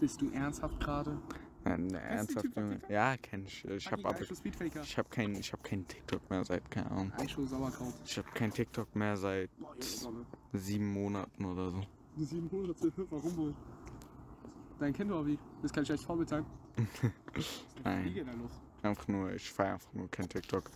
[0.00, 1.18] Bist du ernsthaft gerade?
[1.64, 2.80] Nein, ernsthaft, Junge.
[2.88, 3.64] Ja, kenn ich.
[3.64, 4.20] Ich hab aber.
[4.20, 7.12] Ich hab kein, ich hab kein TikTok mehr seit, keine Ahnung.
[8.04, 9.50] Ich hab kein TikTok mehr seit
[9.80, 10.24] Sonne.
[10.52, 11.80] sieben Monaten oder so.
[12.16, 12.76] Die 700,
[13.10, 13.54] warum wohl?
[14.78, 15.38] Dein Kind oder wie?
[15.62, 16.44] Das kann schlecht Vorbild sein.
[17.84, 18.26] Nein.
[18.82, 20.70] Einfach nur, ich feier einfach nur kein TikTok.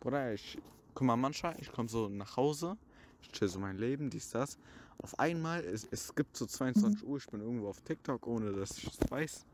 [0.00, 0.58] Bruder, ich.
[0.94, 2.87] Guck mal, manchmal, ich komme so nach Hause, ich
[3.32, 4.58] chill so mein Leben, dies, das.
[4.98, 8.76] Auf einmal, es, es gibt so 22 Uhr, ich bin irgendwo auf TikTok, ohne dass
[8.78, 9.46] ich es weiß.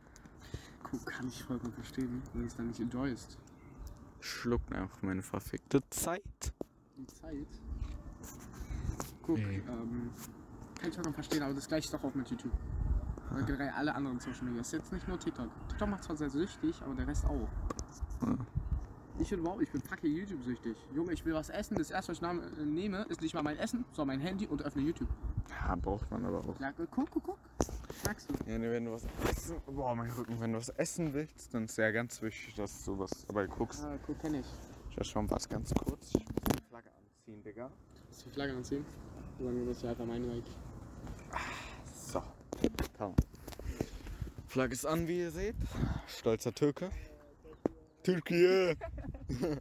[0.82, 3.38] Guck, kann ich voll gut verstehen, wenn du es dann nicht enjoyst.
[4.20, 6.23] Schluckt einfach meine verfickte Zeit.
[6.96, 7.46] Die Zeit.
[9.23, 9.56] Guck, Ey.
[9.56, 10.10] ähm,
[10.78, 12.52] kann ich vollkommen verstehen, aber das gleiche ist doch auch mit YouTube.
[13.32, 14.59] Oder generell alle anderen Social Media.
[14.59, 15.48] Das ist jetzt nicht nur TikTok.
[15.68, 17.48] TikTok macht zwar sehr süchtig, aber der Rest auch.
[18.23, 18.37] Ja.
[19.18, 20.77] Ich bin überhaupt, ich bin fucking YouTube-süchtig.
[20.92, 21.77] Junge, ich will was essen.
[21.77, 24.62] Das erste, was ich äh, nehme, ist nicht mal mein Essen, sondern mein Handy und
[24.62, 25.09] öffne YouTube.
[25.48, 26.60] Ja, braucht man aber auch.
[26.60, 27.38] Ja, guck, guck, guck.
[28.04, 28.34] Sagst du.
[28.50, 31.66] Ja, nee, wenn du was essen, boah, mein Rücken, wenn du was essen willst, dann
[31.66, 33.85] ist ja ganz wichtig, dass du was dabei guckst.
[33.85, 34.46] Ah, guck, kenn ich.
[35.01, 36.09] Ich schau was ganz kurz.
[36.09, 37.68] Ich muss die Flagge anziehen, Digga.
[37.68, 38.85] Du die Flagge anziehen?
[39.38, 40.45] Oder nur, dass du einfach meine Like.
[41.95, 42.23] So.
[42.98, 43.15] Tamam.
[44.46, 45.57] Flagge ist an, wie ihr seht.
[46.09, 46.90] Stolzer Türke.
[48.05, 48.77] Türkei.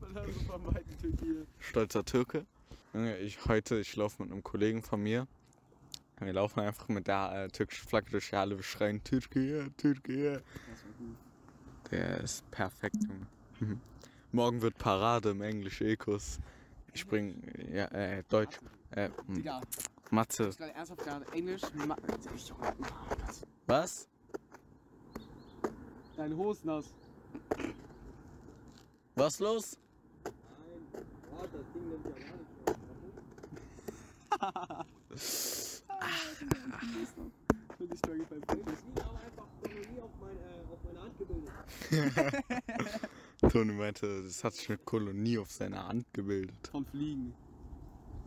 [1.59, 2.45] Stolzer Türke.
[2.93, 5.27] Junge, ich heute, ich laufe mit einem Kollegen von mir.
[6.19, 8.57] Wir laufen einfach mit der äh, türkischen Flagge durch die Halle.
[8.57, 10.33] Wir schreien Türkei, Türkei.
[10.33, 11.15] Das war gut.
[11.89, 13.27] Der ist perfekt, Junge.
[13.61, 13.81] Mhm.
[14.33, 16.39] Morgen wird Parade im Englisch Ekos.
[16.93, 18.59] Ich bring, ja, äh, Deutsch.
[18.91, 19.61] Äh, hm, Digga,
[20.11, 20.49] Mathe.
[20.49, 21.61] ich gerade ernsthaft gerade Englisch.
[21.87, 21.95] Ma
[22.35, 22.73] ich, Junge,
[23.25, 24.09] das- Was?
[26.17, 26.93] Deine Hosen aus.
[29.15, 29.77] Was los?
[37.77, 38.79] Finde ich Story beim Penis.
[38.95, 41.51] aber einfach Kolonie auf, mein, äh, auf meine Hand gebildet.
[43.51, 46.67] Toni meinte, das hat sich eine Kolonie auf seiner Hand gebildet.
[46.71, 47.33] Von Fliegen.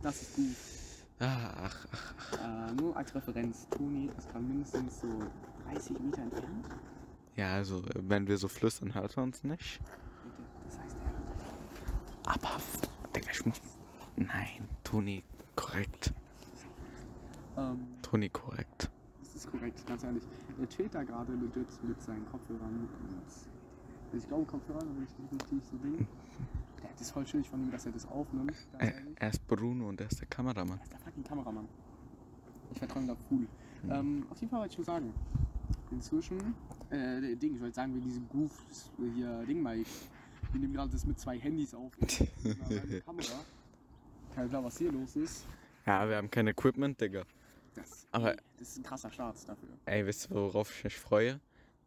[0.02, 0.56] Das ist gut.
[1.19, 3.66] Ach, ach, Äh, nur als Referenz.
[3.70, 5.08] Toni ist gerade mindestens so
[5.72, 6.66] 30 Meter entfernt.
[7.36, 9.80] ja, also, wenn wir so flüstern, hört er uns nicht.
[9.80, 10.42] Bitte.
[10.66, 12.60] Das heißt, er hört Aber,
[13.14, 13.60] Digga, ich muss.
[14.16, 15.22] Nein, Toni,
[15.54, 16.12] korrekt.
[17.56, 18.91] ähm, Toni, korrekt.
[19.20, 20.22] Das ist korrekt, ganz ehrlich.
[20.60, 22.88] Er chillt da gerade legit mit seinen Kopfhörern.
[22.88, 22.88] Und
[23.26, 26.06] also ich glaube, Kopfhörer, wenn ich nicht richtig so Ding.
[26.82, 28.54] Der das ist voll chillig von ihm, dass er das aufnimmt.
[28.78, 30.78] Er, er ist Bruno und er ist der Kameramann.
[30.78, 31.69] Er ist der fucking Kameramann.
[32.72, 33.47] Ich vertraue ihm da cool.
[33.91, 35.12] Ähm, auf jeden Fall wollte ich nur sagen,
[35.91, 36.54] inzwischen,
[36.91, 39.88] äh, Ding, ich wollte sagen, wie diese Goofs hier, Ding, Mike.
[40.52, 41.92] Wir nehmen gerade das mit zwei Handys auf.
[42.00, 43.44] einer Kamera.
[44.34, 45.44] Kein klar, was hier los ist.
[45.86, 47.24] Ja, wir haben kein Equipment, Digga.
[47.74, 49.68] Das, Aber- ey, das ist ein krasser Start dafür.
[49.84, 51.40] Ey, wisst ihr, worauf ich mich freue?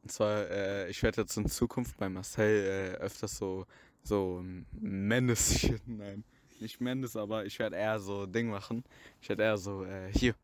[0.03, 3.65] Und zwar, äh, ich werde jetzt in Zukunft bei Marcel äh, öfters so,
[4.03, 6.23] so Menace-Shit, nein,
[6.59, 8.83] nicht Menace, aber ich werde eher so Ding machen.
[9.21, 10.35] Ich werde eher so, äh, hier,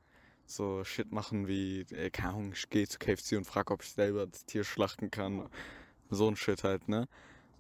[0.46, 3.90] so Shit machen wie, äh, keine Ahnung, ich gehe zu KFC und frage, ob ich
[3.92, 5.48] selber das Tier schlachten kann.
[6.10, 7.08] So ein Shit halt, ne?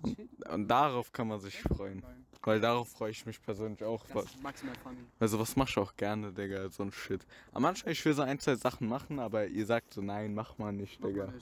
[0.05, 2.03] Und, und darauf kann man sich freuen.
[2.45, 4.05] Weil darauf freue ich mich persönlich auch.
[4.13, 4.99] Das ist maximal funny.
[5.19, 7.25] Also was machst du auch gerne, Digga, so ein Shit.
[7.51, 10.55] Aber manchmal, ich will so ein, zwei Sachen machen, aber ihr sagt so, nein, mach
[10.59, 11.33] mal nicht, Digga.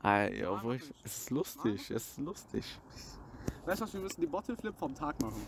[0.00, 2.64] Ah, ja, obwohl ich, es ist lustig, es ist lustig.
[3.66, 5.46] Weißt du was, wir müssen die Bottle Flip vom Tag machen.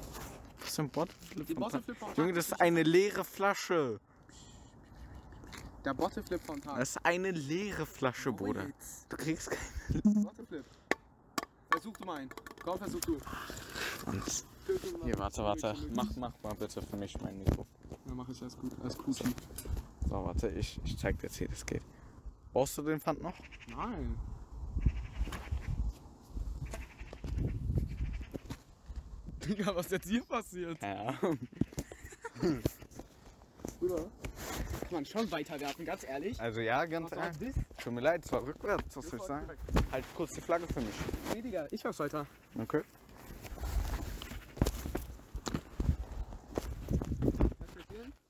[0.60, 1.46] Was für ein Bottleflip?
[1.46, 1.58] Vom Tag?
[1.60, 2.18] Bottleflip vom Tag.
[2.18, 4.00] Junge, das ist eine leere Flasche.
[5.82, 6.78] Der Bottle Flip vom Tag.
[6.78, 8.66] Das ist eine leere Flasche, Bruder.
[9.08, 10.64] Du kriegst keine Bottle Flip.
[11.70, 12.30] Versuch du mal einen.
[12.64, 13.18] Komm, versuch du.
[14.04, 14.44] Chance.
[15.04, 15.76] Hier, warte, warte.
[15.94, 17.66] Mach, mach mal bitte für mich mein Mikro.
[18.06, 18.72] Ja, mach ich alles gut.
[18.82, 19.34] Alles Cookie.
[20.08, 21.82] So, warte, ich, ich zeig dir jetzt, wie das geht.
[22.52, 23.34] Brauchst du den Pfand noch?
[23.68, 24.18] Nein.
[29.46, 30.82] Digga, was ist jetzt hier passiert?
[30.82, 31.38] Ahnung.
[33.78, 33.96] Bruder.
[34.80, 36.40] Kann man schon weiterwerfen, ganz ehrlich.
[36.40, 37.54] Also ja, ganz ehrlich.
[37.82, 39.48] Tut mir leid, es war rückwärts, was soll ich sagen?
[39.90, 40.94] Halt kurz die Flagge für mich.
[41.34, 42.26] Nee, Digga, ich war's weiter.
[42.58, 42.82] Okay.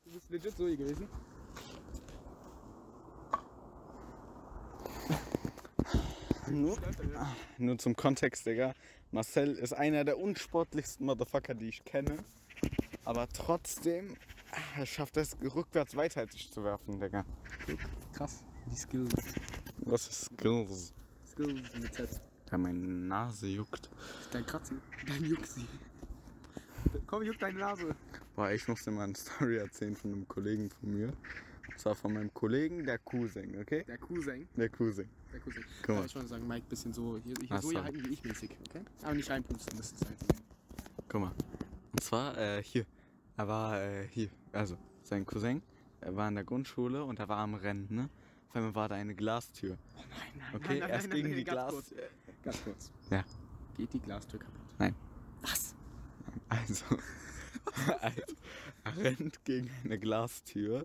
[0.04, 1.08] Du bist legit so hier gewesen.
[6.48, 6.76] Nur,
[7.58, 8.74] nur zum Kontext, Digga.
[9.10, 12.18] Marcel ist einer der unsportlichsten Motherfucker, die ich kenne.
[13.04, 14.16] Aber trotzdem
[14.84, 17.24] schafft er es, rückwärts weithaltig zu werfen, Digga.
[18.12, 18.44] Krass.
[18.70, 19.12] Die Skills.
[19.78, 20.92] Was ist Skills?
[21.26, 22.20] Skills mit Z.
[22.50, 23.90] Ja, meine Nase juckt.
[24.30, 24.74] Dein Kratzi.
[25.06, 25.66] Dein Juxi.
[27.06, 27.94] Komm, juck deine Nase.
[28.36, 31.08] Boah, ich muss dir mal eine Story erzählen von einem Kollegen von mir.
[31.68, 33.84] Und zwar von meinem Kollegen, der Cousin, okay?
[33.88, 34.48] Der Cousin.
[34.56, 35.08] Der Cousin.
[35.32, 35.64] Der Cousin.
[35.82, 36.06] Guck mal.
[36.06, 37.70] Ich würde sagen, Mike, bisschen so hier, hier Ach so.
[37.70, 38.84] hier halten wie ich mäßig, okay?
[39.02, 40.16] Aber nicht reinpusten, das ist halt.
[41.08, 41.32] Guck mal.
[41.92, 42.86] Und zwar, äh, hier.
[43.36, 44.28] Er war, äh, hier.
[44.52, 45.62] Also, sein Cousin.
[46.00, 48.08] Er war in der Grundschule und er war am Rennen, ne?
[48.50, 49.78] Auf einmal war da eine Glastür.
[49.96, 51.94] Oh nein, nein, Okay, nein, nein, erst nein, gegen nein, die Glas- Kurz.
[52.42, 52.92] Ganz kurz.
[53.10, 53.24] Ja.
[53.76, 54.60] Geht die Glastür kaputt?
[54.78, 54.94] Nein.
[55.42, 55.74] Was?
[56.48, 56.84] Also,
[58.00, 58.22] also,
[58.84, 60.84] er rennt gegen eine Glastür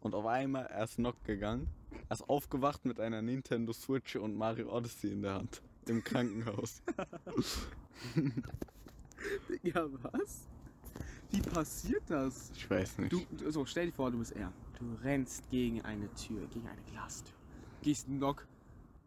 [0.00, 1.66] und auf einmal er ist knock gegangen.
[2.08, 5.62] Er ist aufgewacht mit einer Nintendo Switch und Mario Odyssey in der Hand.
[5.86, 6.82] Im Krankenhaus.
[9.62, 10.46] Ja, was?
[11.30, 12.52] Wie passiert das?
[12.54, 13.12] Ich weiß nicht.
[13.12, 14.52] Du, du- so, stell dir vor, du bist er.
[14.78, 17.34] Du rennst gegen eine Tür, gegen eine Glastür.
[17.82, 18.46] Gehst Knock,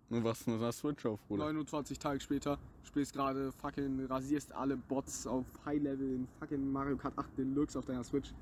[0.10, 1.46] Und was mit der Switch auf, Bruder?
[1.46, 6.98] 29 Tage später, spielst gerade fucking, rasierst alle Bots auf High Level in fucking Mario
[6.98, 8.34] Kart 8 Deluxe auf deiner Switch.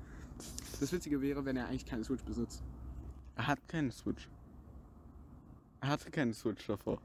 [0.80, 2.62] Das Witzige wäre, wenn er eigentlich keine Switch besitzt.
[3.36, 4.28] Er hat keine Switch.
[5.80, 7.00] Er hatte keine Switch davor.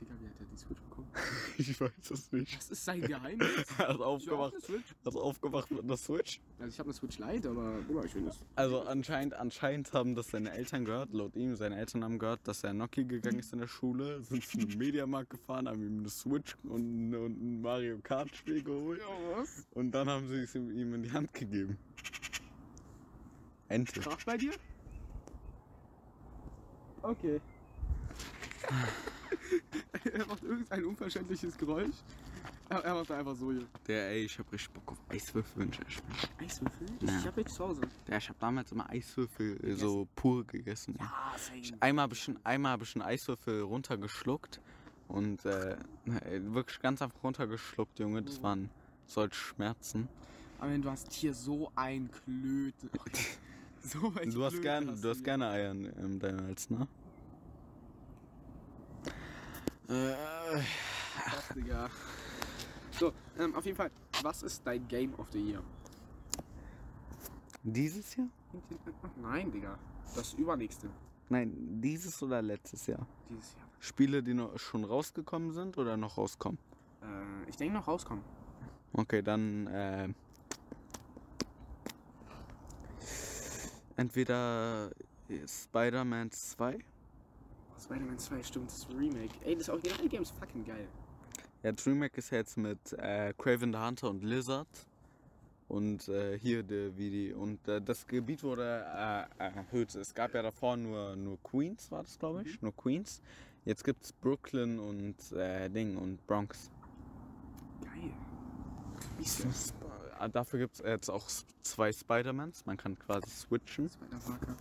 [0.00, 1.08] Digga, wie hat er die Switch bekommen?
[1.58, 2.56] Ich weiß es nicht.
[2.56, 3.48] Das ist sein Geheimnis.
[3.78, 6.40] Er auch aufgewacht, ist aufgewacht mit einer Switch.
[6.58, 8.38] Also ich habe eine Switch Lite, aber Bruder, ich will das.
[8.54, 12.64] Also anscheinend, anscheinend haben das seine Eltern gehört, laut ihm, seine Eltern haben gehört, dass
[12.64, 16.08] er Nokia gegangen ist in der Schule, sind zu einem Mediamarkt gefahren, haben ihm eine
[16.08, 19.66] Switch und, und ein Mario Kart Spiel geholt Ja, was?
[19.72, 21.76] und dann haben sie es ihm in die Hand gegeben.
[23.68, 24.00] Ente.
[24.00, 24.52] Krach bei dir?
[27.02, 27.40] Okay.
[30.12, 31.94] er macht irgendein unverständliches Geräusch.
[32.68, 33.66] Er, er macht einfach so hier.
[33.86, 36.46] Der, ey, ich hab richtig Bock auf Eiswürfel, ich ehrlich bin.
[36.46, 36.86] Eiswürfel?
[37.00, 37.18] Ja.
[37.18, 37.80] Ich hab jetzt zu Hause.
[38.06, 40.94] Der, ich hab damals immer Eiswürfel äh, so pur gegessen.
[40.98, 41.62] Ja, same.
[41.80, 44.60] Einmal habe ich, einen- einmal hab ich einen Eiswürfel runtergeschluckt
[45.08, 48.22] und äh, wirklich ganz einfach runtergeschluckt, Junge.
[48.22, 48.70] Das waren
[49.06, 50.08] solche Schmerzen.
[50.60, 52.88] Aber du hast hier so ein Klöte.
[53.82, 55.24] so ein Du hast, Klöte gern, du hast hier.
[55.24, 56.86] gerne Eier in in deinem Hals, ne?
[59.90, 60.14] Äh,
[61.18, 61.90] Krass, Digga.
[62.92, 63.90] So, ähm, auf jeden Fall.
[64.22, 65.62] Was ist dein Game of the Year?
[67.62, 68.28] dieses Jahr?
[69.20, 69.78] Nein, Digga.
[70.14, 70.88] Das übernächste.
[71.28, 73.06] Nein, dieses oder letztes Jahr?
[73.28, 73.66] Dieses Jahr.
[73.80, 76.58] Spiele, die noch schon rausgekommen sind oder noch rauskommen?
[77.02, 78.24] Äh, ich denke noch rauskommen.
[78.92, 80.08] Okay, dann äh,
[83.96, 84.90] entweder
[85.46, 86.78] Spider-Man 2.
[87.80, 89.34] Spider-Man 2, stimmt, das Remake.
[89.44, 90.86] Ey, das Original-Game ist fucking geil.
[91.62, 94.68] Ja, das Remake ist jetzt mit äh, Craven the Hunter und Lizard.
[95.68, 97.32] Und äh, hier die, wie die.
[97.32, 98.84] Und äh, das Gebiet wurde
[99.38, 99.94] äh, erhöht.
[99.94, 102.60] Es gab ja davor nur, nur Queens, war das glaube ich.
[102.60, 103.22] Nur Queens.
[103.64, 106.70] Jetzt gibt es Brooklyn und äh, Ding und Bronx.
[107.82, 108.12] Geil.
[109.18, 109.74] Wie ist das?
[110.18, 111.28] Äh, Dafür gibt es jetzt auch
[111.62, 112.66] zwei Spider-Mans.
[112.66, 113.88] Man kann quasi switchen.
[113.88, 114.56] Spider-Parker.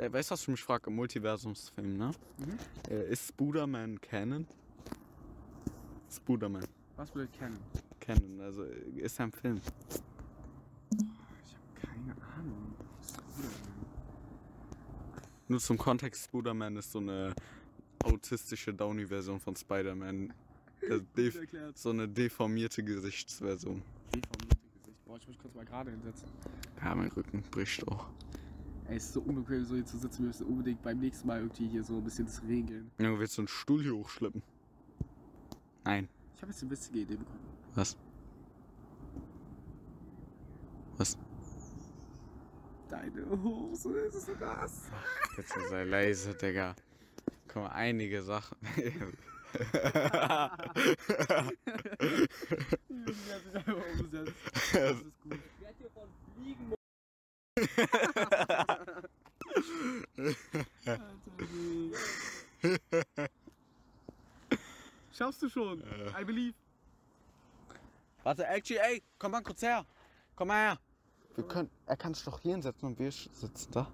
[0.00, 0.88] Äh, weißt du, was ich mich frage?
[0.88, 2.10] Im Multiversumsfilm, ne?
[2.38, 2.58] Mhm.
[2.88, 4.46] Äh, ist Spooderman Canon?
[6.10, 6.64] Spooderman.
[6.96, 7.58] Was würde kennen?
[8.00, 9.60] Canon, also äh, ist er ein Film.
[10.94, 12.74] Ich habe keine Ahnung.
[15.48, 17.34] Nur zum Kontext, Spooderman ist so eine
[18.02, 20.32] autistische Downy-Version von Spider-Man.
[20.80, 21.76] Erklärt.
[21.76, 23.82] so eine deformierte Gesichtsversion.
[24.14, 25.04] Deformierte Gesicht.
[25.04, 26.26] Boah, ich muss mich kurz mal gerade hinsetzen.
[26.82, 28.06] Ja, mein Rücken bricht auch.
[28.90, 30.22] Ey, es ist so unbequem, so hier zu sitzen.
[30.24, 32.90] Wir müssen unbedingt beim nächsten Mal irgendwie hier so ein bisschen das regeln.
[32.98, 34.42] Junge, willst du einen Stuhl hier hochschleppen?
[35.84, 36.08] Nein.
[36.34, 37.38] Ich habe jetzt eine witzige Idee bekommen.
[37.76, 37.96] Was?
[40.96, 41.16] Was?
[42.88, 44.90] Deine Hose ist nass.
[45.36, 46.74] Bitte sei leise, Digga.
[47.54, 48.58] Mal, einige Sachen.
[48.60, 48.76] Das
[54.96, 55.38] ist gut.
[55.38, 56.74] Ich werde hier von Fliegen
[65.12, 65.82] Schaffst du schon?
[66.18, 66.54] I believe.
[68.22, 69.84] Warte, actually, ey, komm mal kurz her.
[70.36, 70.78] Komm mal her.
[71.34, 73.90] Wir können, er kann sich doch hier hinsetzen und wir sitzen da.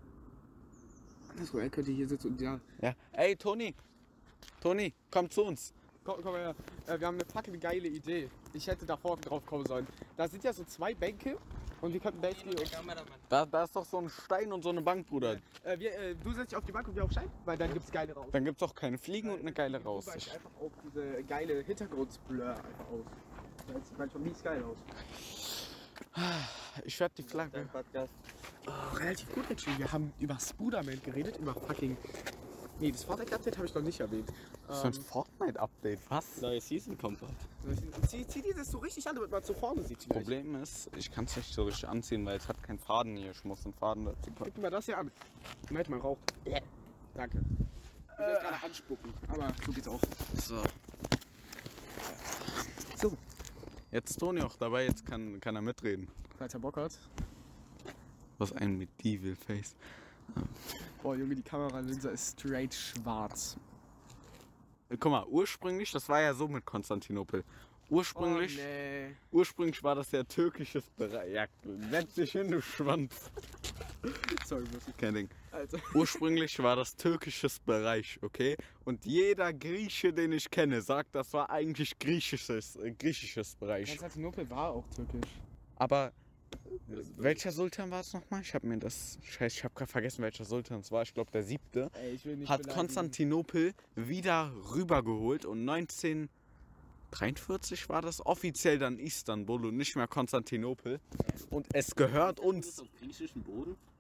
[1.31, 2.61] Andersrum, er könnte hier sitzen und ja.
[2.81, 2.95] Ja.
[3.13, 3.75] Ey, Toni.
[4.61, 5.73] Toni, komm zu uns.
[6.05, 6.55] Komm, komm her.
[6.87, 8.31] Äh, wir haben eine fucking geile Idee.
[8.57, 9.87] Ich hätte davor drauf kommen sollen.
[10.17, 11.37] Da sind ja so zwei Bänke
[11.83, 12.71] und wir könnten basically uns,
[13.29, 15.37] Da, da ist doch so ein Stein und so eine Bank, Bruder.
[15.63, 17.73] äh, wir, äh, Du setzt dich auf die Bank und wir auf Stein, weil dann
[17.75, 18.27] gibt's geile raus.
[18.33, 22.49] Dann gibt's auch keine Fliegen und eine geile Weil ich einfach auf diese geile Hintergrundblur
[22.49, 23.05] einfach aus.
[23.75, 24.79] Das sieht manchmal mies geil aus.
[26.85, 27.69] Ich werde die Flagge.
[28.67, 29.79] Oh, relativ gut, actually.
[29.79, 31.97] Wir haben über Spooderman geredet, über fucking
[32.79, 34.29] Nee, das Fortnite-Update habe ich noch nicht erwähnt.
[34.67, 36.01] Was für ein Ähm, Fortnite-Update?
[36.11, 36.41] Was?
[36.43, 37.33] Neue Season kommt bald.
[38.09, 40.03] zieh, zieh dir das so richtig an, damit man zu vorne sieht.
[40.03, 40.13] vielleicht.
[40.27, 43.31] Problem ist, ich kann es nicht so richtig anziehen, weil es hat keinen Faden hier.
[43.31, 44.53] Ich muss den Faden dazu packen.
[44.55, 45.11] Guck mal das hier an.
[45.71, 46.19] Merkt man Rauch.
[47.15, 47.39] Danke.
[47.39, 50.01] Ich will gerade anspucken, aber so geht's auch.
[50.35, 50.63] So.
[52.97, 53.17] So.
[53.91, 56.09] Jetzt ist Toni auch dabei, jetzt kann, kann er mitreden.
[56.39, 56.99] Falls er Bock hat.
[58.39, 59.75] Was ein Medieval Face.
[61.03, 63.57] Boah, Junge, die Kameralinse ist straight schwarz.
[64.89, 67.45] Äh, Guck mal, ursprünglich, das war ja so mit Konstantinopel.
[67.89, 69.15] Ursprünglich, Oh, nee.
[69.31, 71.33] ursprünglich war das ja türkisches Bereich.
[71.33, 71.47] Ja,
[71.91, 73.31] setz dich hin, du Schwanz.
[74.45, 74.97] Sorry, wirklich.
[74.97, 75.29] Kein Ding.
[75.53, 75.79] Alter.
[75.95, 78.57] Ursprünglich war das türkisches Bereich, okay?
[78.85, 83.89] Und jeder Grieche, den ich kenne, sagt, das war eigentlich griechisches, äh, griechisches Bereich.
[83.91, 85.31] Konstantinopel war auch türkisch.
[85.77, 86.13] Aber
[87.17, 88.43] welcher Sultan war es nochmal?
[88.43, 89.19] Ich habe mir das.
[89.23, 91.03] Scheiße, ich habe gerade vergessen, welcher Sultan es war.
[91.03, 91.91] Ich glaube, der siebte.
[91.95, 92.69] Ey, Hat beleidigen.
[92.69, 101.01] Konstantinopel wieder rübergeholt und 1943 war das offiziell dann Istanbul und nicht mehr Konstantinopel.
[101.51, 102.83] Und es gehört uns.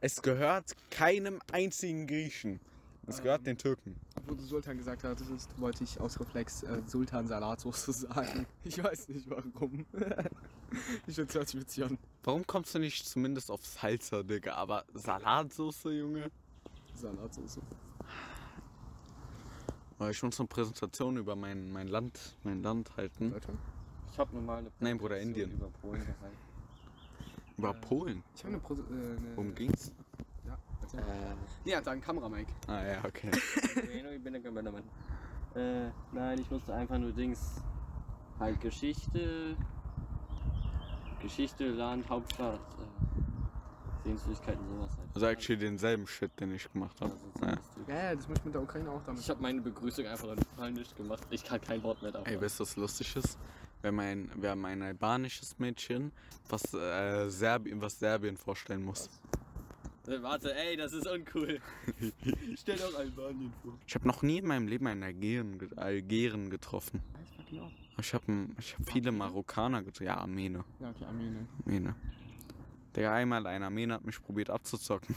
[0.00, 2.60] Es gehört keinem einzigen Griechen.
[3.08, 3.94] Es gehört den Türken.
[4.26, 8.46] Wo du Sultan gesagt hattest, wollte ich aus Reflex äh, Sultan Salatsauce sagen.
[8.64, 9.86] Ich weiß nicht warum.
[11.06, 11.98] ich finde es hört sich witzig an.
[12.24, 14.54] Warum kommst du nicht zumindest auf Salsa, Digga?
[14.54, 16.30] Aber Salatsoße, Junge?
[16.94, 17.60] Salatsauce.
[19.98, 23.30] Aber Ich muss eine Präsentation über mein, mein Land, mein Land halten.
[23.30, 23.52] Leute.
[24.12, 25.58] Ich habe mir mal eine Nein, Bruder, Präsentation Indien.
[25.58, 26.36] über Polen gehalten.
[27.56, 28.22] Über Äh, Polen.
[28.34, 29.36] Ich habe eine, Pro- äh, eine.
[29.36, 29.92] Worum ging's?
[30.98, 31.36] Äh,
[31.66, 32.52] Nee, hat da ein Kameramike.
[32.68, 33.28] Ah ja, okay.
[34.14, 34.84] ich bin der Kameramann.
[35.56, 37.60] Äh, nein, ich musste einfach nur Dings.
[38.38, 39.56] Halt Geschichte.
[41.20, 42.60] Geschichte, Land, Hauptstadt.
[42.60, 45.08] Äh, Sehenswürdigkeiten, sowas halt.
[45.14, 47.12] Also actually denselben Shit, den ich gemacht habe.
[47.88, 49.20] Ja, ja, das muss ich mit der Ukraine auch damit.
[49.20, 51.26] Ich habe meine Begrüßung einfach in Polnisch gemacht.
[51.30, 52.28] Ich kann kein Wort mehr davon.
[52.28, 53.36] Ey, weißt du, was lustig ist?
[53.80, 56.12] Wir haben ein, wir haben ein albanisches Mädchen,
[56.48, 59.10] was, äh, Serbien, was Serbien vorstellen muss.
[60.08, 61.60] Äh, Warte, ey, das ist uncool.
[62.56, 63.78] Stell doch Albanien vor.
[63.86, 67.02] Ich habe noch nie in meinem Leben einen Algeren, ge- Algeren getroffen.
[67.98, 68.24] Ich habe
[68.58, 70.04] ich hab viele Marokkaner getroffen.
[70.06, 70.64] Ja, Armene.
[70.80, 71.48] Ja, okay, Armenien.
[71.64, 71.94] Armene.
[72.94, 75.14] Der einmal ein Armener hat mich probiert abzuzocken.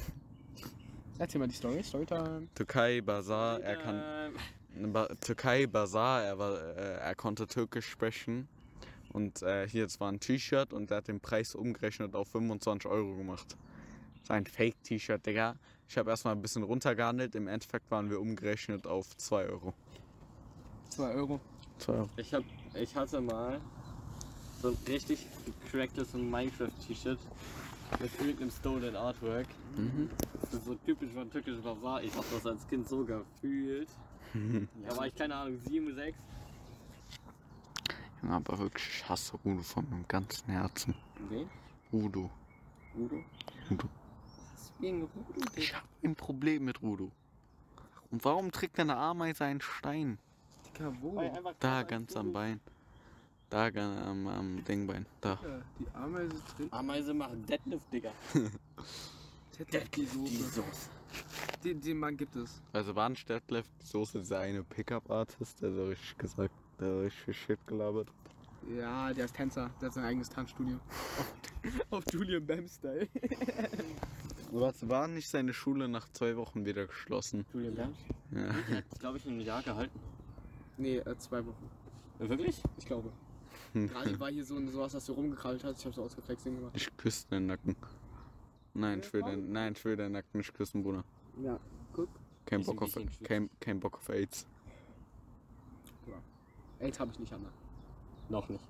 [1.17, 1.84] Erzähl mal die Story.
[1.84, 2.48] Storytime.
[2.55, 4.93] Türkei, Bazar, er kann.
[4.93, 8.48] Ba Türkei, Bazar, er, war, äh, er konnte Türkisch sprechen.
[9.12, 12.89] Und äh, hier, es war ein T-Shirt und er hat den Preis umgerechnet auf 25
[12.89, 13.58] Euro gemacht.
[14.19, 15.55] Das ist ein Fake-T-Shirt, Digga.
[15.88, 17.35] Ich habe erstmal ein bisschen runtergehandelt.
[17.35, 19.73] Im Endeffekt waren wir umgerechnet auf 2 Euro.
[20.89, 21.39] 2 Euro.
[21.79, 22.09] 2 Euro.
[22.17, 22.43] Ich hab,
[22.75, 23.59] ich hatte mal
[24.61, 25.25] so ein richtig
[25.63, 27.19] gecracktes Minecraft-T-Shirt
[27.99, 29.47] mit irgendeinem Stolen Artwork.
[29.75, 30.09] Mhm.
[30.41, 32.03] Das ist so typisch von türkischem Bazar.
[32.03, 33.89] Ich hab das als Kind so gefühlt.
[34.88, 36.17] Da war ich keine Ahnung, 7, 6.
[38.21, 40.93] Ja, aber wirklich, ich hasse Rudo von meinem ganzen Herzen.
[41.29, 41.49] Wen?
[41.91, 42.29] Rudo.
[42.95, 43.23] Udo?
[43.69, 43.88] Rudo.
[44.79, 45.12] Wegen Udo?
[45.55, 47.12] Ich habe ein Problem mit Rudo.
[48.12, 50.17] Und warum trägt eine Ameise einen Stein?
[50.65, 51.21] Digga, wo?
[51.59, 52.33] Da, ganz am.
[52.33, 52.59] Bein.
[53.50, 55.05] Da, ganz am, am Dingbein.
[55.21, 55.39] Da.
[55.43, 58.12] Ja, die Ameise trägt Ameise machen Deadlift, Digga.
[59.95, 60.43] die Soße.
[60.43, 60.89] Soße.
[61.63, 62.62] Den, den Mann gibt es.
[62.71, 63.43] Also Warnstedt
[63.83, 68.07] Soße ist der eine Pickup-Artist, der so richtig gesagt, der richtig Shit gelabert.
[68.07, 68.29] hat.
[68.77, 69.69] Ja, der ist Tänzer.
[69.81, 70.79] Der hat sein eigenes Tanzstudio.
[71.89, 73.07] Auf, auf Julian Bam-Style.
[74.51, 77.45] Was war nicht seine Schule nach zwei Wochen wieder geschlossen?
[77.53, 77.97] Julian Bams?
[78.31, 78.53] Ja.
[78.77, 79.99] Hat, glaube ich, ein Jahr gehalten.
[80.77, 81.69] Nee, äh, zwei Wochen.
[82.19, 82.61] Wirklich?
[82.77, 83.11] Ich glaube.
[83.73, 85.77] Gerade war hier so sowas, das so rumgekrabbelt hat.
[85.77, 86.71] Ich habe so ausgeflext gemacht.
[86.73, 87.75] Ich küsse den Nacken.
[88.73, 91.03] Nein, ich will den, nein, ich will den Nacken nicht küssen, Bruder.
[91.41, 91.59] Ja,
[91.93, 92.09] guck.
[92.45, 94.47] Kein Bock auf, kein, kein Bock auf AIDS.
[96.79, 97.41] AIDS habe ich nicht an.
[97.41, 97.49] ne?
[98.29, 98.63] Noch nicht.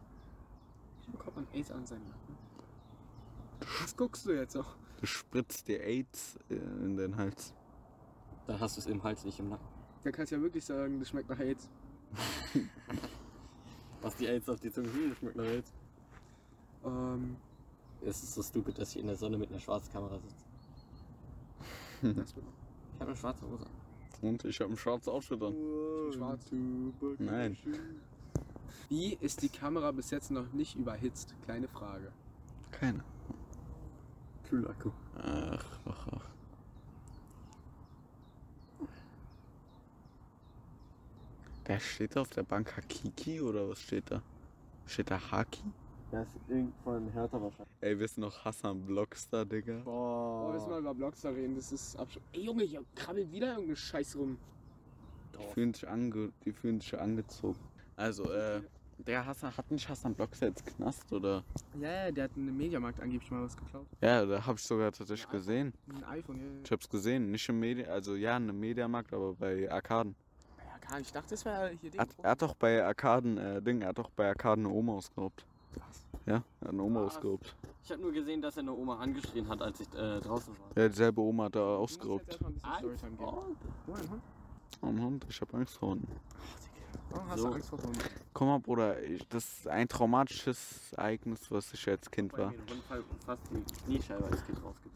[1.05, 2.37] Wie bekommt man AIDS an seinen Nacken?
[3.81, 4.75] Was guckst du jetzt auch?
[4.99, 7.53] Du spritzt dir AIDS äh, in den Hals.
[8.47, 9.65] Dann hast du es im Hals, nicht im Nacken.
[10.03, 11.69] Da kannst du ja wirklich sagen, das schmeckt nach AIDS.
[14.01, 15.71] Was die AIDS auf die Zunge fühlt, schmeckt nach AIDS.
[16.85, 17.35] Ähm,
[18.01, 20.45] Es ist so stupid, dass ich in der Sonne mit einer schwarzen Kamera sitze.
[22.19, 22.45] das wird
[22.95, 23.65] Ich habe eine schwarze Hose.
[23.65, 23.71] an.
[24.21, 25.55] Und ich habe ein schwarzes Outfit an.
[26.13, 26.41] schwarz.
[27.19, 27.57] Nein.
[28.89, 31.35] Wie ist die Kamera bis jetzt noch nicht überhitzt?
[31.45, 32.11] Kleine Frage.
[32.71, 33.03] Keine.
[34.49, 34.91] Kühlakku.
[35.17, 36.29] Ach, ach, ach.
[41.65, 42.75] Wer steht da auf der Bank?
[42.75, 44.23] Hakiki oder was steht da?
[44.87, 45.61] Steht da Haki?
[46.09, 47.75] Das ist irgendwann härter wahrscheinlich.
[47.81, 49.83] Ey, wisst noch Hassan Blockstar, Digga?
[49.85, 52.17] Oh, müssen wir über Blockstar reden, das ist absch...
[52.33, 54.39] Ey Junge, hier krabbelt wieder irgendeine Scheiß rum.
[55.37, 57.59] Die fühlen sich, ange die fühlen sich angezogen.
[57.95, 58.61] Also, äh,
[59.07, 61.43] der Hassan, hat nicht Hassan Blocks jetzt Knast oder?
[61.79, 63.87] Ja, ja, der hat einen Mediamarkt angeblich mal was geklaut.
[64.01, 65.73] Ja, da habe ich sogar tatsächlich gesehen.
[65.87, 66.45] Ein iPhone, ja.
[66.63, 70.15] Ich hab's gesehen, nicht im Media, also ja, in einem Mediamarkt, aber bei Arkaden.
[70.57, 71.07] Ja, ja gar nicht.
[71.07, 73.89] Ich dachte, das wäre hier Er hat, er hat doch bei Arkaden, äh, Ding, er
[73.89, 75.45] hat doch bei Arkaden eine Oma ausgeraubt.
[75.75, 76.05] Was?
[76.25, 77.15] Ja, er hat eine Oma Was?
[77.15, 77.55] ausgeraubt.
[77.83, 80.83] Ich habe nur gesehen, dass er eine Oma angeschrien hat, als ich äh, draußen war.
[80.83, 82.39] Ja, dieselbe Oma hat da ausgeraubt.
[82.45, 83.23] ein bisschen Storytime geben.
[83.23, 84.21] Oh, ein Hund.
[84.81, 86.07] Oh Mann, ich hab Angst vor Hunden.
[87.11, 87.47] Warum hast So.
[87.49, 87.99] du Angst vor Hunden?
[88.33, 92.53] Guck mal, Bruder, ich, das ist ein traumatisches Ereignis, was ich als Kind war.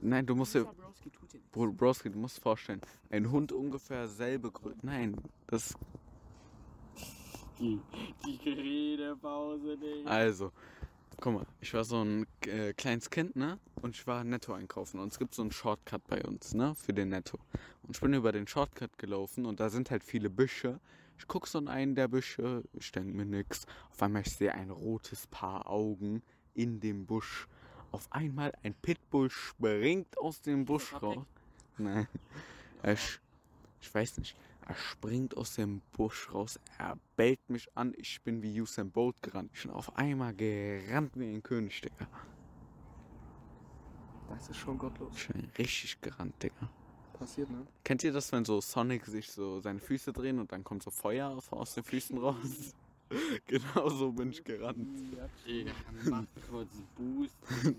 [0.01, 0.67] Nein, du musst dir.
[1.51, 4.77] Bro, Broski, du musst dir vorstellen, ein Hund ungefähr selbe Größe.
[4.82, 5.15] Nein,
[5.48, 5.75] das,
[7.60, 7.79] Die,
[8.25, 10.10] die Redepause, Digga.
[10.10, 10.51] also,
[11.20, 13.60] guck mal, ich war so ein äh, kleines Kind, ne?
[13.82, 16.74] Und ich war Netto einkaufen und es gibt so einen Shortcut bei uns, ne?
[16.75, 17.38] Für den Netto.
[17.84, 20.79] Und ich bin über den Shortcut gelaufen und da sind halt viele Büsche.
[21.17, 23.65] Ich guck so in einen der Büsche, ich denk mir nix.
[23.91, 26.22] Auf einmal ich sehe ein rotes Paar Augen
[26.53, 27.48] in dem Busch.
[27.91, 31.25] Auf einmal ein Pitbull springt aus dem Busch raus.
[31.77, 32.08] Nein.
[32.82, 34.36] Er, ich weiß nicht.
[34.65, 36.60] Er springt aus dem Busch raus.
[36.77, 37.93] Er bellt mich an.
[37.98, 39.51] Ich bin wie Usain Bolt gerannt.
[39.53, 42.08] Ich bin auf einmal gerannt wie ein König, Digga.
[44.29, 45.13] Das ist schon gottlos.
[45.15, 46.70] Ich bin richtig gerannt, Digga.
[47.24, 47.65] Passiert, ne?
[47.84, 50.92] Kennt ihr das, wenn so Sonic sich so seine Füße drehen und dann kommt so
[50.92, 52.75] Feuer aus- aus den Füßen raus?
[53.48, 54.88] genau so bin ich gerannt.
[55.15, 55.25] Ja.
[55.46, 55.72] Digga,
[56.10, 57.36] mach kurz Boost.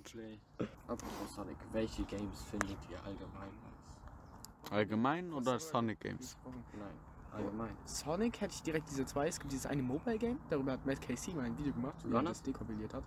[0.86, 4.70] Apropos Sonic, welche Games findet ihr allgemein nice?
[4.72, 6.36] Allgemein oder Sonic Games?
[6.78, 6.88] Nein,
[7.32, 7.76] allgemein.
[7.84, 9.28] Sonic hätte ich direkt diese zwei.
[9.28, 12.10] Es gibt dieses eine Mobile Game, darüber hat Matt Casey mal ein Video gemacht, wie
[12.12, 12.38] er Runners?
[12.38, 13.04] das dekompiliert hat.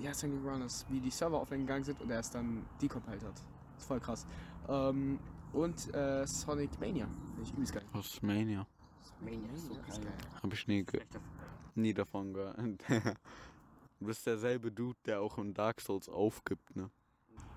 [0.00, 3.42] Ja, Sonic Runners, wie die Server offline gegangen sind und er es dann decompiled hat.
[3.78, 4.26] ist voll krass.
[4.68, 5.18] Ähm,
[5.52, 7.84] und äh, Sonic Mania, finde ich übelst geil.
[7.92, 8.66] Aus Mania.
[9.20, 10.12] Mania ist so geil.
[10.42, 11.00] Hab ich nie, ge
[11.74, 12.58] nie davon gehört.
[14.00, 16.90] du bist derselbe Dude, der auch in Dark Souls aufgibt, ne?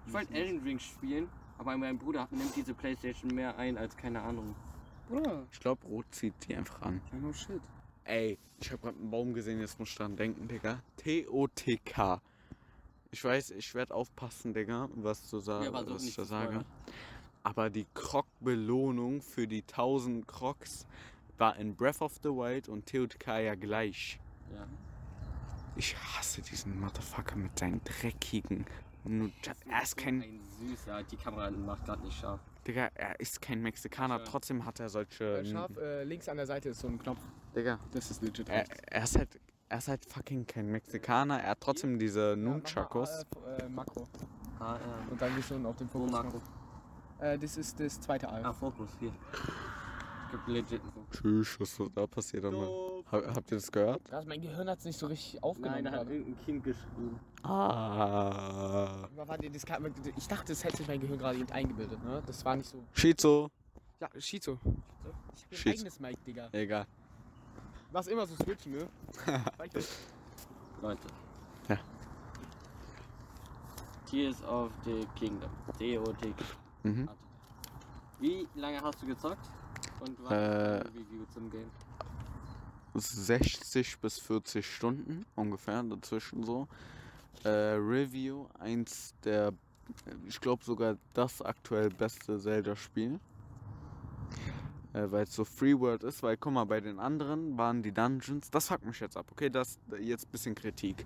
[0.08, 4.22] Ich wollte Elden Ring spielen, aber mein Bruder nimmt diese Playstation mehr ein als keine
[4.22, 4.56] Ahnung.
[5.08, 7.02] Bruder, Ich glaube, Rot zieht die einfach an.
[7.12, 7.62] ja, no shit.
[8.04, 10.82] Ey, ich habe gerade einen Baum gesehen, jetzt muss ich dran denken, Digga.
[10.98, 12.22] T-O-T-K.
[13.12, 16.46] Ich weiß, ich werde aufpassen, Digga, was, du sa Ja, was ich da zu sage.
[16.48, 16.66] spoilern.
[17.44, 20.86] Aber die Krog-Belohnung für die 1000 Crocs
[21.38, 24.20] war in Breath of the Wild und ja gleich.
[24.54, 24.68] Ja.
[25.76, 28.66] Ich hasse diesen Motherfucker mit seinen dreckigen.
[29.68, 30.22] Er ist kein.
[30.22, 32.40] Ein süßer, die Kamera macht gerade nicht scharf.
[32.68, 34.28] Digga, er ist kein Mexikaner, Schön.
[34.28, 35.44] trotzdem hat er solche.
[35.44, 37.22] Scharf, äh, links an der Seite ist so ein Knopf.
[37.56, 38.48] Digga, Das ist legit.
[38.50, 39.40] er, er ist halt.
[39.70, 43.24] Er ist halt fucking kein Mexikaner, er hat trotzdem diese Nunchakos.
[43.58, 44.06] Äh, äh, Makro.
[44.60, 45.08] Ah, ja.
[45.10, 46.12] Und dann gehst du auf den Fokus.
[46.12, 46.42] Marco?
[47.22, 48.44] Äh, das ist das zweite Al.
[48.44, 49.12] Ah, Fokus, hier.
[50.32, 51.20] Gibt legit einen Fokus.
[51.20, 52.68] Tschüss, was so da passiert einmal.
[53.12, 54.04] Hab, habt ihr das gehört?
[54.06, 55.84] Krass, mein Gehirn hat es nicht so richtig aufgenommen.
[55.84, 56.16] Nein, da hat gerade.
[56.16, 57.20] irgendein Kind geschrieben.
[57.44, 59.08] Ah.
[59.16, 62.24] Aber warte, das kann, ich dachte, das hätte sich mein Gehirn gerade eben eingebildet, ne?
[62.26, 62.84] Das war nicht so.
[62.94, 63.50] Shizu.
[64.00, 64.58] Ja, Shizu.
[65.52, 66.50] Ich hab ein eigenes Mic, Digga.
[66.54, 66.88] Egal.
[67.92, 68.88] Was immer so switchen, ne?
[69.58, 70.00] Zeig das.
[70.82, 71.08] Leute.
[71.68, 71.78] Ja.
[74.10, 75.52] Tears of the Kingdom.
[75.78, 76.34] DOT.
[76.84, 77.10] Mhm.
[78.20, 79.50] Wie lange hast du gezockt?
[80.00, 81.70] Und was Äh, Review zum Game?
[82.94, 86.68] 60 bis 40 Stunden ungefähr dazwischen so.
[87.44, 89.54] Äh, Review, eins der,
[90.28, 93.20] ich glaube sogar das aktuell beste Zelda-Spiel.
[94.94, 97.94] Äh, weil es so Free World ist, weil guck mal, bei den anderen waren die
[97.94, 101.06] Dungeons, das fuckt mich jetzt ab, okay, das jetzt ein bisschen Kritik.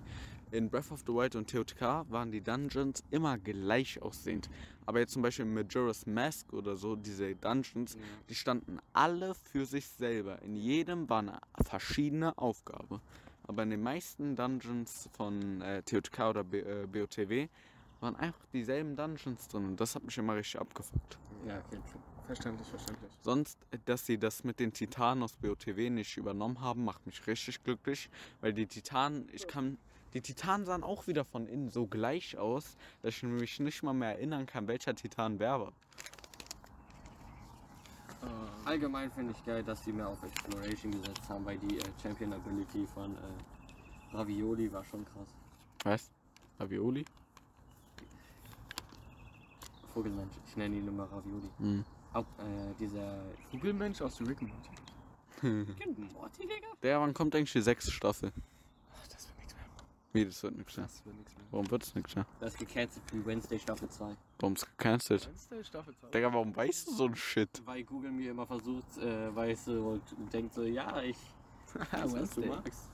[0.52, 4.48] In Breath of the Wild und TOTK waren die Dungeons immer gleich aussehend.
[4.86, 7.96] Aber jetzt zum Beispiel in Majora's Mask oder so, diese Dungeons,
[8.28, 10.40] die standen alle für sich selber.
[10.42, 13.00] In jedem war eine verschiedene Aufgabe.
[13.48, 17.48] Aber in den meisten Dungeons von äh, TOTK oder B äh, BOTW
[18.00, 19.66] waren einfach dieselben Dungeons drin.
[19.66, 21.18] Und das hat mich immer richtig abgefuckt.
[21.46, 21.80] Ja, okay.
[22.26, 23.12] Verständlich, verständlich.
[23.22, 27.26] Sonst, äh, dass sie das mit den Titanen aus BOTW nicht übernommen haben, macht mich
[27.26, 28.10] richtig glücklich.
[28.40, 29.78] Weil die Titanen, ich kann.
[30.16, 33.92] Die Titanen sahen auch wieder von innen so gleich aus, dass ich mich nicht mal
[33.92, 35.72] mehr erinnern kann, welcher Titan wer war.
[38.64, 42.32] Allgemein finde ich geil, dass sie mehr auf Exploration gesetzt haben, weil die äh, Champion
[42.32, 45.28] Ability von äh, Ravioli war schon krass.
[45.84, 46.10] Was?
[46.58, 47.04] Ravioli?
[49.92, 51.50] Vogelmensch, ich nenne ihn immer Ravioli.
[51.58, 51.84] Hm.
[52.14, 53.22] Auch äh, dieser.
[53.50, 55.74] Vogelmensch aus Rick and Morty.
[55.78, 56.68] Kennt Morty, Digga?
[56.82, 58.32] Der, wann kommt eigentlich die sechste Staffel?
[58.92, 59.64] Ach, das wird nichts mehr.
[60.16, 60.86] Wie, das wird nichts mehr.
[60.86, 61.44] Das wird nichts mehr.
[61.50, 62.26] Warum wird's nichts mehr?
[62.40, 64.16] Das ist gecancelt für Wednesday Staffel 2.
[64.38, 65.26] Warum ist gecancelt?
[65.26, 66.08] Wednesday Staffel 2.
[66.10, 67.62] Digga, warum weißt du so ein Shit?
[67.64, 71.16] Weil Google mir immer versucht, äh, weißt du, und denkt so, ja, ich
[71.92, 72.84] weiß, was du magst.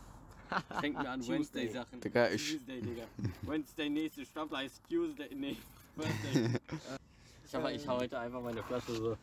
[0.81, 1.21] Fängt mir an.
[1.27, 2.01] Wednesday-Sachen.
[2.01, 3.05] Digga, ich- Tuesday, Digga.
[3.43, 5.57] Wednesday, nächste Staffel heißt Tuesday, nee,
[5.97, 6.59] Wednesday.
[7.47, 9.17] ich habe ich hab heute einfach meine Flasche so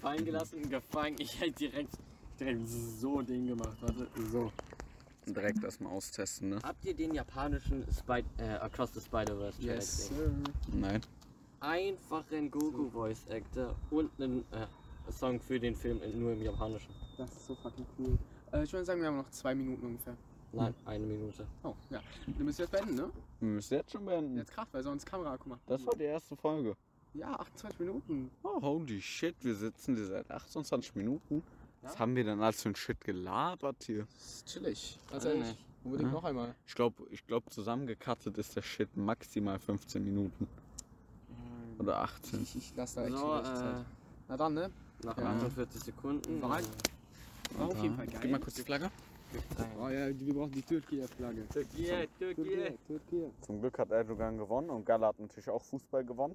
[0.00, 1.16] fallen gelassen, gefangen.
[1.18, 1.94] Ich hätte direkt,
[2.40, 4.50] direkt so Ding gemacht, warte, so.
[5.28, 6.60] Direkt erstmal austesten, ne?
[6.62, 10.30] Habt ihr den japanischen Spy äh, Across the Spider-Verse Yes, sir.
[10.72, 11.00] Nein.
[11.58, 14.66] Einfachen Goku Voice Actor und einen äh,
[15.10, 16.94] Song für den Film in, nur im Japanischen.
[17.18, 18.16] Das ist so fucking cool.
[18.52, 20.16] Äh, ich würde sagen, wir haben noch zwei Minuten ungefähr.
[20.52, 21.44] Nein, eine Minute.
[21.64, 22.00] Oh, ja.
[22.26, 23.10] Du müsst jetzt beenden, ne?
[23.40, 24.36] Wir müssen jetzt schon beenden.
[24.36, 25.58] Jetzt Kraft, weil sonst Kamera, guck mal.
[25.66, 26.76] Das war die erste Folge.
[27.14, 28.30] Ja, 28 Minuten.
[28.44, 31.42] Oh, holy shit, wir sitzen hier seit 28 Minuten.
[31.82, 34.06] Was haben wir denn als für ein Shit gelabert hier?
[34.14, 34.98] Das ist chillig.
[35.10, 35.48] Ganz Weiß ehrlich.
[35.48, 35.64] nicht.
[35.84, 36.14] Unbedingt Ja.
[36.14, 36.54] noch einmal.
[36.66, 40.48] Ich glaube, ich glaub, zusammengekattet ist der Shit maximal 15 Minuten.
[41.78, 42.42] Oder 18.
[42.42, 43.80] Ich, ich lasse da echt So, viel Zeit.
[43.80, 43.84] äh,
[44.28, 44.70] Na dann, ne?
[45.04, 45.24] nach Ja.
[45.26, 46.42] 48 Sekunden.
[46.42, 46.64] War ein-
[47.56, 48.18] War auf jeden Fall geil.
[48.22, 48.90] Gib mal kurz die Flagge.
[49.78, 51.46] Oh ja, wir brauchen die Türkei-Flagge.
[51.48, 52.74] Türkei, Türkei.
[52.86, 53.30] Türkei.
[53.42, 56.34] Zum Glück hat Erdogan gewonnen und Gala hat natürlich auch Fußball gewonnen.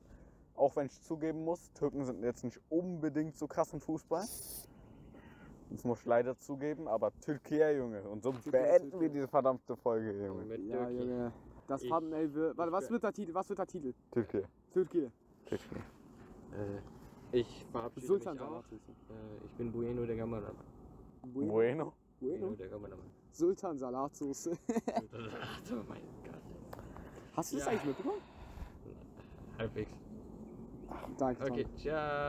[0.55, 4.25] Auch wenn ich zugeben muss, Türken sind jetzt nicht unbedingt so krass im Fußball.
[5.71, 8.01] Das muss ich leider zugeben, aber Türkei, Junge.
[8.03, 8.99] Und so Türkei, beenden Türkei.
[9.01, 10.43] wir diese verdammte Folge, Junge.
[10.43, 10.91] Mit Ja, Türkei.
[10.91, 11.31] Junge.
[11.67, 12.57] Das Ich- Thumbnail wird.
[12.57, 13.33] Warte, was wird der Titel?
[13.33, 13.93] Was wird der Titel?
[14.11, 14.43] Türkei.
[14.73, 15.09] Türkei.
[15.45, 15.75] Türkei.
[16.51, 18.63] Äh, ich verabschiede Sultan mich auch.
[18.69, 20.55] Äh, ich bin Bueno der Kameramann.
[21.33, 21.53] Bueno.
[21.53, 21.93] Bueno.
[22.19, 23.05] Bueno der Kameramann.
[23.31, 24.51] Sultan Salatsoße.
[24.93, 26.41] Ach, oh mein Gott.
[27.37, 27.71] Hast du das Ja.
[27.71, 28.21] eigentlich mitbekommen?
[29.57, 29.91] Halbwegs.
[31.17, 31.43] Danke.
[31.49, 31.95] Okay, ciao.